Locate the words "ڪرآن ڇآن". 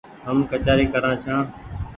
0.93-1.41